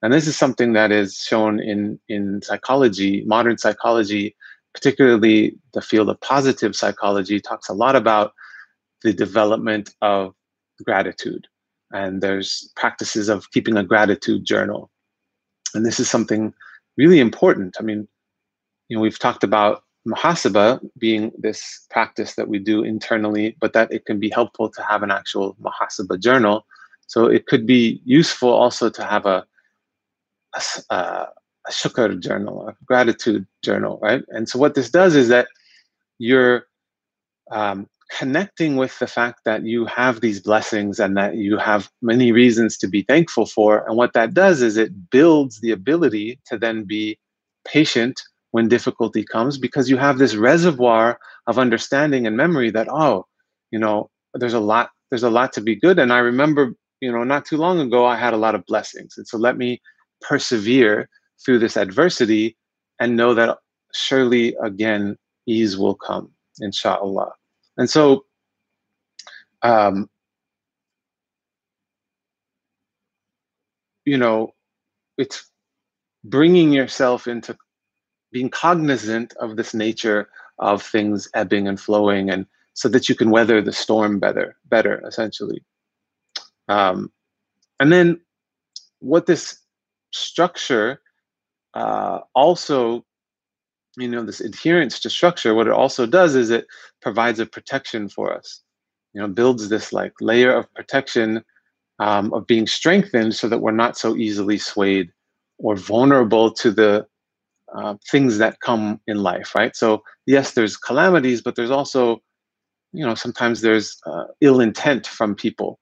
And 0.02 0.12
this 0.12 0.26
is 0.26 0.36
something 0.36 0.74
that 0.74 0.92
is 0.92 1.16
shown 1.16 1.58
in 1.58 1.98
in 2.08 2.42
psychology, 2.42 3.24
modern 3.26 3.58
psychology, 3.58 4.36
particularly 4.74 5.56
the 5.72 5.80
field 5.80 6.08
of 6.08 6.20
positive 6.20 6.76
psychology, 6.76 7.40
talks 7.40 7.68
a 7.68 7.74
lot 7.74 7.96
about 7.96 8.32
the 9.02 9.12
development 9.12 9.94
of 10.02 10.34
gratitude. 10.84 11.46
And 11.92 12.20
there's 12.20 12.72
practices 12.76 13.28
of 13.28 13.50
keeping 13.52 13.76
a 13.76 13.84
gratitude 13.84 14.44
journal. 14.44 14.90
And 15.74 15.86
this 15.86 16.00
is 16.00 16.10
something 16.10 16.52
really 16.96 17.20
important. 17.20 17.76
I 17.78 17.82
mean, 17.82 18.08
you 18.88 18.96
know, 18.96 19.02
we've 19.02 19.18
talked 19.18 19.44
about 19.44 19.84
muhasaba 20.06 20.80
being 20.98 21.32
this 21.38 21.86
practice 21.90 22.34
that 22.34 22.48
we 22.48 22.58
do 22.58 22.82
internally, 22.82 23.56
but 23.60 23.72
that 23.72 23.92
it 23.92 24.04
can 24.04 24.20
be 24.20 24.28
helpful 24.28 24.68
to 24.70 24.82
have 24.82 25.02
an 25.02 25.10
actual 25.10 25.56
muhasaba 25.62 26.18
journal. 26.18 26.66
So 27.06 27.26
it 27.26 27.46
could 27.46 27.66
be 27.66 28.00
useful 28.04 28.50
also 28.50 28.90
to 28.90 29.04
have 29.04 29.26
a, 29.26 29.46
a, 30.54 30.94
uh, 30.94 31.26
a 31.66 31.70
shukr 31.70 32.18
journal, 32.20 32.68
a 32.68 32.74
gratitude 32.84 33.46
journal, 33.62 33.98
right? 34.02 34.22
And 34.28 34.48
so 34.48 34.58
what 34.58 34.74
this 34.74 34.90
does 34.90 35.14
is 35.16 35.28
that 35.28 35.48
you're 36.18 36.66
um, 37.50 37.88
connecting 38.10 38.76
with 38.76 38.98
the 38.98 39.06
fact 39.06 39.40
that 39.44 39.64
you 39.64 39.86
have 39.86 40.20
these 40.20 40.40
blessings 40.40 41.00
and 41.00 41.16
that 41.16 41.36
you 41.36 41.58
have 41.58 41.90
many 42.02 42.32
reasons 42.32 42.76
to 42.78 42.88
be 42.88 43.02
thankful 43.02 43.46
for. 43.46 43.86
And 43.88 43.96
what 43.96 44.12
that 44.12 44.34
does 44.34 44.62
is 44.62 44.76
it 44.76 45.10
builds 45.10 45.60
the 45.60 45.70
ability 45.70 46.38
to 46.46 46.58
then 46.58 46.84
be 46.84 47.18
patient 47.66 48.20
when 48.52 48.68
difficulty 48.68 49.24
comes 49.24 49.58
because 49.58 49.90
you 49.90 49.96
have 49.96 50.18
this 50.18 50.36
reservoir 50.36 51.18
of 51.46 51.58
understanding 51.58 52.26
and 52.26 52.36
memory 52.36 52.70
that, 52.70 52.88
oh, 52.88 53.26
you 53.70 53.78
know, 53.78 54.10
there's 54.34 54.54
a 54.54 54.60
lot, 54.60 54.90
there's 55.10 55.24
a 55.24 55.30
lot 55.30 55.52
to 55.54 55.60
be 55.60 55.74
good. 55.74 55.98
And 55.98 56.12
I 56.12 56.18
remember, 56.18 56.74
you 57.00 57.10
know, 57.10 57.24
not 57.24 57.44
too 57.46 57.56
long 57.56 57.80
ago, 57.80 58.06
I 58.06 58.16
had 58.16 58.34
a 58.34 58.38
lot 58.38 58.54
of 58.54 58.64
blessings. 58.66 59.14
And 59.16 59.26
so 59.26 59.38
let 59.38 59.56
me 59.56 59.80
persevere 60.20 61.08
through 61.44 61.58
this 61.58 61.76
adversity 61.76 62.56
and 63.00 63.16
know 63.16 63.34
that 63.34 63.58
surely 63.94 64.54
again, 64.62 65.16
ease 65.46 65.76
will 65.76 65.94
come, 65.94 66.30
inshallah. 66.60 67.32
And 67.76 67.88
so, 67.88 68.24
um, 69.62 70.08
you 74.04 74.18
know, 74.18 74.52
it's 75.18 75.50
bringing 76.24 76.72
yourself 76.72 77.26
into 77.26 77.56
being 78.32 78.50
cognizant 78.50 79.34
of 79.40 79.56
this 79.56 79.74
nature 79.74 80.28
of 80.58 80.82
things 80.82 81.28
ebbing 81.34 81.68
and 81.68 81.80
flowing, 81.80 82.30
and 82.30 82.46
so 82.74 82.88
that 82.88 83.08
you 83.08 83.14
can 83.14 83.30
weather 83.30 83.62
the 83.62 83.72
storm 83.72 84.18
better, 84.18 84.56
better 84.66 85.02
essentially. 85.06 85.62
Um, 86.68 87.12
and 87.80 87.92
then, 87.92 88.20
what 89.00 89.26
this 89.26 89.58
structure 90.12 91.00
uh, 91.74 92.20
also 92.34 93.04
you 93.96 94.08
know 94.08 94.24
this 94.24 94.40
adherence 94.40 94.98
to 95.00 95.10
structure 95.10 95.54
what 95.54 95.66
it 95.66 95.72
also 95.72 96.06
does 96.06 96.34
is 96.34 96.50
it 96.50 96.66
provides 97.00 97.38
a 97.38 97.46
protection 97.46 98.08
for 98.08 98.34
us 98.34 98.62
you 99.12 99.20
know 99.20 99.28
builds 99.28 99.68
this 99.68 99.92
like 99.92 100.12
layer 100.20 100.52
of 100.52 100.72
protection 100.74 101.44
um, 102.00 102.32
of 102.32 102.46
being 102.46 102.66
strengthened 102.66 103.34
so 103.34 103.48
that 103.48 103.60
we're 103.60 103.70
not 103.70 103.96
so 103.96 104.16
easily 104.16 104.58
swayed 104.58 105.10
or 105.58 105.76
vulnerable 105.76 106.50
to 106.50 106.72
the 106.72 107.06
uh, 107.76 107.94
things 108.10 108.38
that 108.38 108.60
come 108.60 109.00
in 109.06 109.22
life 109.22 109.54
right? 109.54 109.76
So 109.76 110.02
yes 110.26 110.52
there's 110.52 110.76
calamities 110.76 111.40
but 111.40 111.54
there's 111.54 111.70
also 111.70 112.20
you 112.94 113.04
know 113.04 113.14
sometimes 113.14 113.60
there's 113.60 114.00
uh, 114.06 114.24
ill 114.40 114.60
intent 114.60 115.06
from 115.06 115.34
people. 115.34 115.78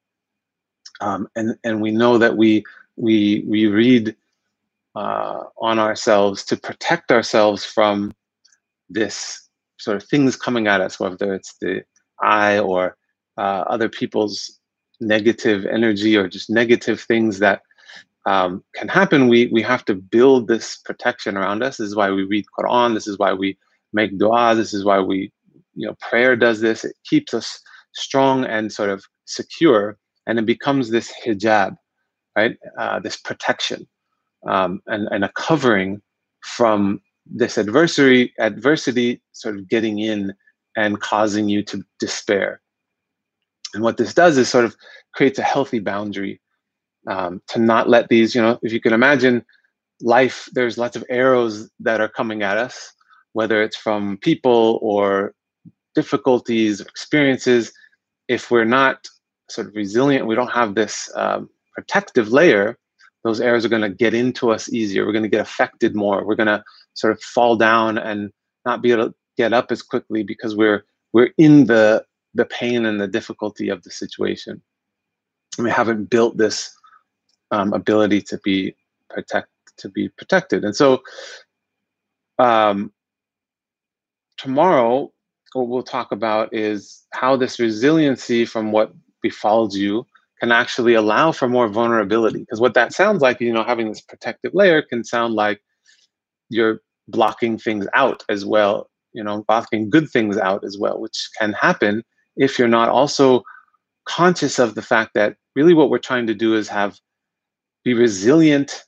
Um, 1.00 1.28
and 1.36 1.56
and 1.62 1.80
we 1.80 1.90
know 1.90 2.18
that 2.18 2.36
we 2.36 2.64
we 2.96 3.44
we 3.46 3.66
read 3.66 4.16
uh, 4.94 5.44
on 5.60 5.78
ourselves 5.78 6.44
to 6.44 6.56
protect 6.56 7.10
ourselves 7.10 7.64
from 7.64 8.12
this 8.90 9.48
sort 9.78 9.96
of 9.96 10.04
things 10.04 10.36
coming 10.36 10.66
at 10.66 10.80
us, 10.80 11.00
whether 11.00 11.34
it's 11.34 11.54
the 11.60 11.82
eye 12.22 12.58
or 12.58 12.96
uh, 13.38 13.64
other 13.66 13.88
people's 13.88 14.58
negative 15.00 15.66
energy 15.66 16.16
or 16.16 16.28
just 16.28 16.48
negative 16.50 17.00
things 17.00 17.38
that 17.40 17.62
um, 18.26 18.62
can 18.74 18.88
happen. 18.88 19.28
We 19.28 19.46
we 19.46 19.62
have 19.62 19.84
to 19.86 19.94
build 19.94 20.46
this 20.46 20.76
protection 20.76 21.36
around 21.36 21.62
us. 21.62 21.78
This 21.78 21.88
is 21.88 21.96
why 21.96 22.10
we 22.10 22.24
read 22.24 22.44
Quran. 22.56 22.94
This 22.94 23.08
is 23.08 23.18
why 23.18 23.32
we 23.32 23.58
make 23.92 24.16
dua. 24.18 24.54
This 24.54 24.72
is 24.72 24.84
why 24.84 25.00
we 25.00 25.32
you 25.74 25.86
know 25.86 25.96
prayer 26.00 26.36
does 26.36 26.60
this. 26.60 26.84
It 26.84 26.94
keeps 27.04 27.34
us 27.34 27.60
strong 27.94 28.44
and 28.44 28.70
sort 28.70 28.90
of 28.90 29.04
secure, 29.24 29.98
and 30.26 30.38
it 30.38 30.46
becomes 30.46 30.90
this 30.90 31.12
hijab, 31.24 31.76
right? 32.36 32.56
Uh, 32.78 33.00
this 33.00 33.16
protection 33.16 33.88
um, 34.48 34.82
and, 34.86 35.08
and 35.10 35.24
a 35.24 35.32
covering 35.36 36.00
from 36.40 37.00
this 37.26 37.56
adversary 37.56 38.32
adversity 38.38 39.20
sort 39.32 39.56
of 39.56 39.68
getting 39.68 39.98
in 39.98 40.34
and 40.76 41.00
causing 41.00 41.48
you 41.48 41.62
to 41.62 41.82
despair. 42.00 42.60
And 43.74 43.82
what 43.82 43.96
this 43.96 44.14
does 44.14 44.36
is 44.36 44.48
sort 44.48 44.64
of 44.64 44.76
creates 45.14 45.38
a 45.38 45.42
healthy 45.42 45.78
boundary 45.78 46.40
um, 47.06 47.40
to 47.48 47.58
not 47.58 47.88
let 47.88 48.08
these, 48.08 48.34
you 48.34 48.42
know, 48.42 48.58
if 48.62 48.72
you 48.72 48.80
can 48.80 48.92
imagine 48.92 49.44
life, 50.00 50.48
there's 50.52 50.78
lots 50.78 50.96
of 50.96 51.04
arrows 51.08 51.70
that 51.80 52.00
are 52.00 52.08
coming 52.08 52.42
at 52.42 52.58
us, 52.58 52.92
whether 53.32 53.62
it's 53.62 53.76
from 53.76 54.18
people 54.18 54.78
or 54.82 55.34
difficulties, 55.94 56.80
or 56.80 56.84
experiences. 56.84 57.72
If 58.28 58.50
we're 58.50 58.64
not 58.64 59.06
sort 59.48 59.68
of 59.68 59.74
resilient, 59.74 60.26
we 60.26 60.34
don't 60.34 60.52
have 60.52 60.74
this 60.74 61.10
um, 61.14 61.48
protective 61.74 62.32
layer, 62.32 62.78
those 63.24 63.40
arrows 63.40 63.64
are 63.64 63.68
going 63.68 63.82
to 63.82 63.88
get 63.88 64.14
into 64.14 64.50
us 64.50 64.72
easier. 64.72 65.06
We're 65.06 65.12
going 65.12 65.22
to 65.22 65.28
get 65.28 65.40
affected 65.40 65.94
more. 65.94 66.24
We're 66.24 66.34
going 66.34 66.48
to 66.48 66.62
sort 66.94 67.12
of 67.12 67.22
fall 67.22 67.56
down 67.56 67.98
and 67.98 68.32
not 68.66 68.82
be 68.82 68.92
able 68.92 69.08
to 69.08 69.14
get 69.36 69.52
up 69.52 69.70
as 69.70 69.82
quickly 69.82 70.22
because 70.22 70.54
we're 70.56 70.84
we're 71.12 71.30
in 71.38 71.66
the 71.66 72.04
the 72.34 72.44
pain 72.46 72.86
and 72.86 73.00
the 73.00 73.08
difficulty 73.08 73.68
of 73.68 73.82
the 73.82 73.90
situation. 73.90 74.62
We 75.58 75.70
haven't 75.70 76.10
built 76.10 76.36
this 76.38 76.74
um, 77.50 77.72
ability 77.72 78.22
to 78.22 78.38
be 78.38 78.74
protect 79.10 79.48
to 79.78 79.88
be 79.88 80.08
protected. 80.08 80.64
And 80.64 80.74
so 80.74 81.02
um, 82.38 82.92
tomorrow, 84.38 85.12
what 85.52 85.68
we'll 85.68 85.82
talk 85.82 86.12
about 86.12 86.54
is 86.54 87.02
how 87.12 87.36
this 87.36 87.58
resiliency 87.58 88.44
from 88.44 88.72
what 88.72 88.92
befalls 89.22 89.76
you 89.76 90.06
can 90.42 90.50
actually 90.50 90.94
allow 90.94 91.30
for 91.30 91.48
more 91.48 91.68
vulnerability. 91.68 92.40
Because 92.40 92.60
what 92.60 92.74
that 92.74 92.92
sounds 92.92 93.22
like, 93.22 93.40
you 93.40 93.52
know, 93.52 93.62
having 93.62 93.88
this 93.88 94.00
protective 94.00 94.52
layer 94.52 94.82
can 94.82 95.04
sound 95.04 95.34
like 95.34 95.62
you're 96.48 96.80
blocking 97.06 97.56
things 97.56 97.86
out 97.94 98.24
as 98.28 98.44
well, 98.44 98.90
you 99.12 99.22
know, 99.22 99.44
blocking 99.46 99.88
good 99.88 100.10
things 100.10 100.36
out 100.36 100.64
as 100.64 100.76
well, 100.76 101.00
which 101.00 101.28
can 101.38 101.52
happen 101.52 102.02
if 102.36 102.58
you're 102.58 102.66
not 102.66 102.88
also 102.88 103.44
conscious 104.04 104.58
of 104.58 104.74
the 104.74 104.82
fact 104.82 105.12
that 105.14 105.36
really 105.54 105.74
what 105.74 105.90
we're 105.90 105.98
trying 105.98 106.26
to 106.26 106.34
do 106.34 106.56
is 106.56 106.68
have 106.68 106.98
be 107.84 107.94
resilient 107.94 108.82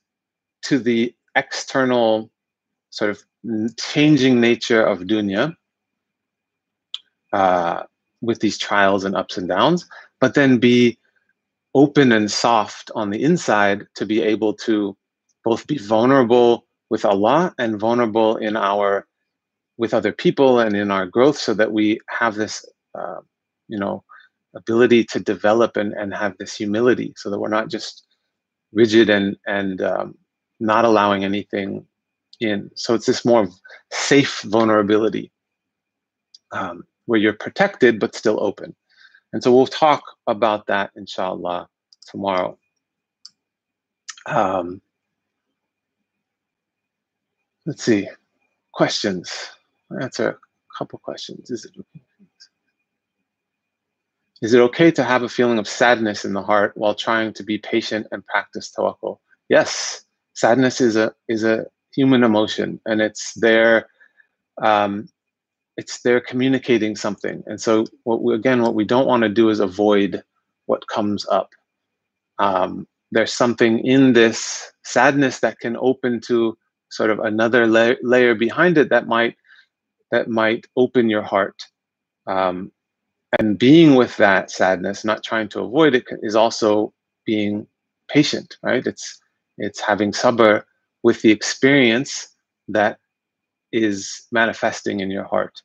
to 0.62 0.76
the 0.76 1.14
external 1.37 2.32
sort 2.90 3.12
of 3.12 3.23
changing 3.78 4.40
nature 4.40 4.84
of 4.84 5.00
dunya 5.02 5.54
uh, 7.32 7.84
with 8.23 8.40
these 8.40 8.58
trials 8.58 9.04
and 9.04 9.14
ups 9.14 9.37
and 9.37 9.49
downs, 9.49 9.87
but 10.20 10.34
then 10.34 10.58
be 10.58 10.99
open 11.75 12.12
and 12.12 12.31
soft 12.31 12.90
on 12.95 13.11
the 13.11 13.23
inside 13.23 13.87
to 13.97 14.07
be 14.07 14.23
able 14.23 14.54
to 14.54 14.97
both 15.45 15.66
be 15.66 15.78
vulnerable 15.78 16.66
with 16.90 17.04
Allah 17.04 17.54
and 17.59 17.78
vulnerable 17.78 18.37
in 18.37 18.57
our 18.57 19.07
with 19.76 19.93
other 19.93 20.12
people 20.12 20.61
and 20.61 20.76
in 20.76 20.90
our 20.90 21.07
growth 21.07 21.37
so 21.37 21.52
that 21.54 21.73
we 21.73 22.00
have 22.09 22.37
this 22.37 22.64
uh, 22.97 23.21
you 23.69 23.78
know 23.78 24.04
ability 24.54 25.02
to 25.02 25.19
develop 25.19 25.76
and, 25.76 25.93
and 25.95 26.14
have 26.14 26.37
this 26.38 26.54
humility 26.54 27.12
so 27.16 27.28
that 27.28 27.40
we're 27.40 27.49
not 27.49 27.69
just 27.69 28.07
rigid 28.73 29.11
and 29.11 29.37
and 29.47 29.83
um, 29.83 30.14
not 30.61 30.85
allowing 30.85 31.25
anything 31.25 31.85
in. 32.40 32.71
So 32.76 32.95
it's 32.95 33.07
this 33.07 33.25
more 33.25 33.49
safe 33.90 34.43
vulnerability 34.43 35.33
um, 36.52 36.85
where 37.07 37.19
you're 37.19 37.33
protected 37.33 37.99
but 37.99 38.14
still 38.14 38.38
open 38.43 38.75
and 39.34 39.42
so 39.42 39.52
we'll 39.52 39.66
talk 39.66 40.04
about 40.28 40.68
that, 40.68 40.92
inshallah, 40.94 41.68
tomorrow. 42.06 42.56
Um, 44.26 44.80
let's 47.66 47.82
see. 47.82 48.08
Questions. 48.72 49.50
I'll 49.90 50.04
answer 50.04 50.28
a 50.28 50.38
couple 50.78 51.00
questions. 51.00 51.50
Is 51.50 51.64
it 51.64 51.72
is 54.40 54.54
it 54.54 54.60
okay 54.60 54.92
to 54.92 55.02
have 55.02 55.24
a 55.24 55.28
feeling 55.28 55.58
of 55.58 55.66
sadness 55.66 56.24
in 56.24 56.32
the 56.32 56.42
heart 56.42 56.76
while 56.76 56.94
trying 56.94 57.32
to 57.32 57.42
be 57.42 57.58
patient 57.58 58.06
and 58.12 58.24
practice 58.26 58.70
tawakkul? 58.70 59.18
Yes, 59.48 60.04
sadness 60.34 60.80
is 60.80 60.94
a 60.94 61.12
is 61.26 61.42
a 61.42 61.66
human 61.92 62.22
emotion, 62.22 62.80
and 62.86 63.00
it's 63.00 63.34
there. 63.34 63.88
Um, 64.62 65.08
it's 65.76 66.00
they're 66.00 66.21
communicating 66.21 66.97
something. 66.97 67.43
And 67.47 67.61
so 67.61 67.87
what 68.04 68.23
we, 68.23 68.35
again, 68.35 68.62
what 68.62 68.75
we 68.75 68.85
don't 68.85 69.07
want 69.07 69.23
to 69.23 69.28
do 69.28 69.49
is 69.49 69.61
avoid 69.61 70.23
what 70.66 70.87
comes 70.88 71.26
up. 71.28 71.50
Um, 72.38 72.87
there's 73.11 73.33
something 73.33 73.85
in 73.85 74.12
this 74.12 74.73
sadness 74.85 75.40
that 75.40 75.59
can 75.61 75.76
open 75.76 76.21
to 76.23 76.57
sort 76.90 77.11
of 77.11 77.19
another 77.21 77.66
la- 77.66 78.00
layer 78.02 78.35
behind 78.35 78.78
it 78.78 78.88
that 78.90 79.07
might 79.07 79.37
that 80.11 80.28
might 80.28 80.66
open 80.76 81.11
your 81.11 81.23
heart. 81.23 81.62
Um, 82.26 82.71
and 83.38 83.59
being 83.59 83.97
with 83.97 84.16
that 84.19 84.50
sadness, 84.50 85.04
not 85.04 85.25
trying 85.25 85.49
to 85.50 85.61
avoid 85.61 85.95
it, 85.95 86.04
is 86.23 86.37
also 86.37 86.93
being 87.26 87.66
patient, 88.09 88.57
right? 88.62 88.87
It's 88.87 89.21
it's 89.59 89.81
having 89.81 90.12
sabr 90.12 90.62
with 91.02 91.23
the 91.23 91.31
experience 91.31 92.28
that 92.69 92.99
is 93.75 94.26
manifesting 94.31 95.00
in 95.00 95.11
your 95.11 95.25
heart. 95.25 95.61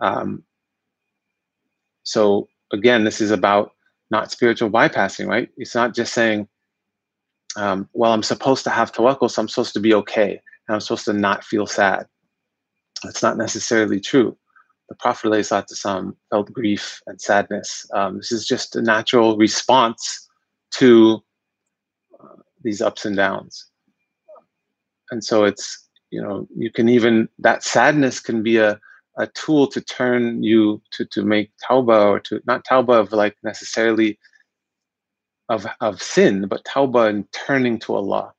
Um, 0.00 0.44
so 2.02 2.48
again, 2.72 3.04
this 3.04 3.20
is 3.20 3.30
about 3.30 3.72
not 4.10 4.30
spiritual 4.30 4.70
bypassing, 4.70 5.26
right? 5.26 5.48
It's 5.56 5.74
not 5.74 5.94
just 5.94 6.12
saying, 6.12 6.48
um, 7.56 7.88
well, 7.94 8.12
I'm 8.12 8.22
supposed 8.22 8.64
to 8.64 8.70
have 8.70 8.92
tawakkul, 8.92 9.30
so 9.30 9.40
I'm 9.40 9.48
supposed 9.48 9.72
to 9.74 9.80
be 9.80 9.94
okay, 9.94 10.32
and 10.68 10.74
I'm 10.74 10.80
supposed 10.80 11.06
to 11.06 11.14
not 11.14 11.42
feel 11.42 11.66
sad. 11.66 12.06
That's 13.02 13.22
not 13.22 13.38
necessarily 13.38 14.00
true. 14.00 14.36
The 14.88 14.94
Prophet 14.96 15.46
felt 15.46 16.52
grief 16.52 17.00
and 17.06 17.20
sadness. 17.20 17.86
Um, 17.94 18.18
this 18.18 18.30
is 18.30 18.46
just 18.46 18.76
a 18.76 18.82
natural 18.82 19.36
response 19.36 20.28
to 20.72 21.22
uh, 22.20 22.36
these 22.62 22.82
ups 22.82 23.04
and 23.04 23.16
downs. 23.16 23.66
And 25.10 25.24
so 25.24 25.44
it's, 25.44 25.85
you 26.10 26.22
know, 26.22 26.46
you 26.56 26.70
can 26.70 26.88
even, 26.88 27.28
that 27.38 27.62
sadness 27.62 28.20
can 28.20 28.42
be 28.42 28.58
a, 28.58 28.80
a 29.18 29.26
tool 29.28 29.66
to 29.68 29.80
turn 29.80 30.42
you 30.42 30.80
to, 30.92 31.04
to 31.06 31.22
make 31.22 31.50
tauba 31.68 32.06
or 32.06 32.20
to, 32.20 32.40
not 32.46 32.64
tauba 32.64 33.00
of 33.00 33.12
like 33.12 33.36
necessarily 33.42 34.18
of, 35.48 35.66
of 35.80 36.02
sin, 36.02 36.46
but 36.48 36.64
tauba 36.64 37.08
and 37.08 37.30
turning 37.32 37.78
to 37.80 37.94
Allah, 37.94 38.34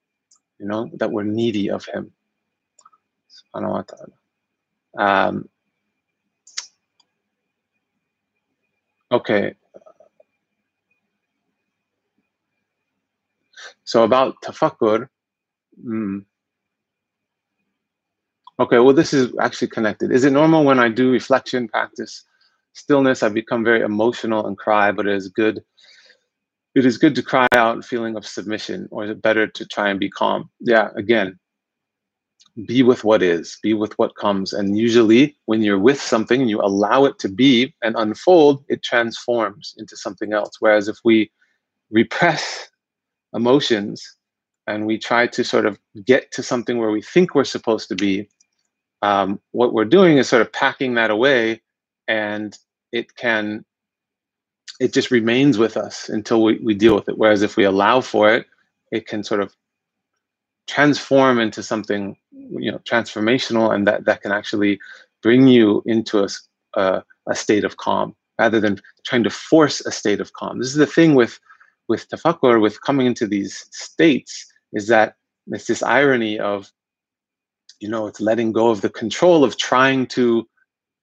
you 0.59 0.67
know, 0.67 0.89
that 0.93 1.11
we're 1.11 1.23
needy 1.23 1.69
of 1.69 1.85
Him. 1.85 2.11
Subhanahu 3.29 3.71
wa 3.71 3.83
ta'ala. 3.83 5.27
Um, 5.27 5.49
okay. 9.11 9.55
So 13.83 14.03
about 14.03 14.35
tafakkur, 14.43 15.07
mm, 15.85 16.25
okay, 18.59 18.79
well, 18.79 18.93
this 18.93 19.13
is 19.13 19.33
actually 19.39 19.69
connected. 19.69 20.11
Is 20.11 20.23
it 20.23 20.31
normal 20.31 20.63
when 20.63 20.79
I 20.79 20.89
do 20.89 21.11
reflection 21.11 21.67
practice 21.67 22.23
stillness, 22.77 23.23
I 23.23 23.29
become 23.29 23.63
very 23.63 23.81
emotional 23.81 24.45
and 24.45 24.57
cry, 24.57 24.91
but 24.91 25.07
it 25.07 25.15
is 25.15 25.27
good. 25.29 25.63
It 26.75 26.85
is 26.85 26.97
good 26.97 27.15
to 27.15 27.23
cry 27.23 27.47
out 27.55 27.83
feeling 27.83 28.15
of 28.15 28.25
submission, 28.25 28.87
or 28.91 29.03
is 29.03 29.09
it 29.09 29.21
better 29.21 29.47
to 29.47 29.65
try 29.65 29.89
and 29.89 29.99
be 29.99 30.09
calm? 30.09 30.49
Yeah, 30.59 30.89
again, 30.95 31.39
be 32.67 32.83
with 32.83 33.03
what 33.03 33.23
is, 33.23 33.57
be 33.63 33.73
with 33.73 33.97
what 33.97 34.15
comes. 34.15 34.53
And 34.53 34.77
usually, 34.77 35.35
when 35.45 35.63
you're 35.63 35.79
with 35.79 35.99
something 35.99 36.47
you 36.47 36.61
allow 36.61 37.05
it 37.05 37.17
to 37.19 37.29
be 37.29 37.73
and 37.81 37.95
unfold, 37.97 38.63
it 38.69 38.83
transforms 38.83 39.73
into 39.77 39.97
something 39.97 40.33
else. 40.33 40.57
Whereas 40.59 40.87
if 40.87 40.97
we 41.03 41.31
repress 41.89 42.69
emotions 43.33 44.03
and 44.67 44.85
we 44.85 44.99
try 44.99 45.25
to 45.25 45.43
sort 45.43 45.65
of 45.65 45.79
get 46.05 46.31
to 46.33 46.43
something 46.43 46.77
where 46.77 46.91
we 46.91 47.01
think 47.01 47.33
we're 47.33 47.43
supposed 47.43 47.87
to 47.89 47.95
be, 47.95 48.29
um, 49.01 49.39
what 49.51 49.73
we're 49.73 49.85
doing 49.85 50.17
is 50.17 50.27
sort 50.27 50.41
of 50.41 50.51
packing 50.51 50.95
that 50.95 51.11
away 51.11 51.61
and 52.07 52.57
it 52.91 53.15
can, 53.15 53.65
it 54.79 54.93
just 54.93 55.11
remains 55.11 55.57
with 55.57 55.77
us 55.77 56.09
until 56.09 56.43
we, 56.43 56.57
we 56.59 56.73
deal 56.73 56.95
with 56.95 57.09
it. 57.09 57.17
Whereas 57.17 57.41
if 57.41 57.57
we 57.57 57.63
allow 57.63 58.01
for 58.01 58.33
it, 58.33 58.45
it 58.91 59.07
can 59.07 59.23
sort 59.23 59.41
of 59.41 59.55
transform 60.67 61.39
into 61.39 61.63
something 61.63 62.17
you 62.31 62.71
know 62.71 62.79
transformational 62.79 63.73
and 63.73 63.87
that 63.87 64.05
that 64.05 64.21
can 64.21 64.31
actually 64.31 64.79
bring 65.23 65.47
you 65.47 65.81
into 65.85 66.23
a, 66.23 66.27
a, 66.75 67.03
a, 67.29 67.35
state 67.35 67.63
of 67.63 67.77
calm 67.77 68.15
rather 68.37 68.59
than 68.59 68.79
trying 69.05 69.23
to 69.23 69.29
force 69.29 69.81
a 69.81 69.91
state 69.91 70.19
of 70.19 70.33
calm 70.33 70.59
this 70.59 70.67
is 70.67 70.75
the 70.75 70.85
thing 70.85 71.15
with 71.15 71.39
with 71.87 72.07
tafakkur 72.09 72.61
with 72.61 72.81
coming 72.81 73.07
into 73.07 73.25
these 73.25 73.65
states 73.71 74.45
is 74.73 74.87
that 74.87 75.15
it's 75.47 75.67
this 75.67 75.81
irony 75.81 76.37
of 76.37 76.71
you 77.79 77.87
know 77.89 78.07
it's 78.07 78.21
letting 78.21 78.51
go 78.51 78.69
of 78.69 78.81
the 78.81 78.89
control 78.89 79.43
of 79.43 79.57
trying 79.57 80.05
to 80.07 80.47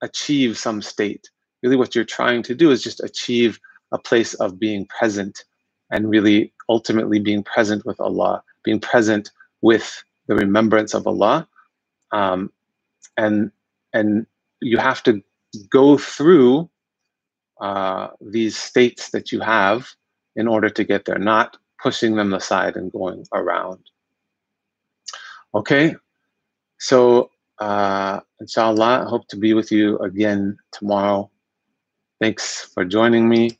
achieve 0.02 0.58
some 0.58 0.82
state 0.82 1.30
really 1.62 1.76
what 1.76 1.94
you're 1.94 2.04
trying 2.04 2.42
to 2.42 2.54
do 2.54 2.70
is 2.70 2.82
just 2.82 3.02
achieve 3.02 3.58
a 3.92 3.98
place 3.98 4.34
of 4.34 4.58
being 4.58 4.87
present 4.87 5.44
and 5.90 6.10
really 6.10 6.52
ultimately 6.68 7.18
being 7.18 7.42
present 7.42 7.84
with 7.87 8.00
allah 8.00 8.42
being 8.64 8.80
present 8.80 9.30
with 9.62 10.02
the 10.26 10.34
remembrance 10.34 10.94
of 10.94 11.06
Allah. 11.06 11.46
Um, 12.10 12.50
and, 13.16 13.52
and 13.92 14.26
you 14.60 14.78
have 14.78 15.02
to 15.04 15.22
go 15.70 15.96
through 15.98 16.68
uh, 17.60 18.08
these 18.20 18.56
states 18.56 19.10
that 19.10 19.30
you 19.30 19.40
have 19.40 19.88
in 20.37 20.48
order 20.48 20.68
to 20.68 20.82
get 20.82 21.04
there, 21.04 21.18
not 21.18 21.56
pushing 21.80 22.16
them 22.16 22.34
aside 22.34 22.76
and 22.76 22.90
going 22.90 23.26
around. 23.32 23.78
Okay, 25.54 25.94
so 26.85 27.31
uh, 27.59 28.20
inshallah, 28.40 29.07
I 29.07 29.09
hope 29.09 29.27
to 29.29 29.37
be 29.37 29.55
with 29.55 29.73
you 29.73 29.97
again 30.01 30.59
tomorrow. 30.70 31.31
Thanks 32.20 32.68
for 32.75 32.85
joining 32.85 33.27
me. 33.27 33.57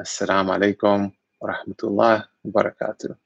Assalamu 0.00 0.56
alaikum 0.56 1.12
wa 1.40 1.52
rahmatullah 1.52 2.24
wa 2.24 2.50
barakatuh. 2.62 3.23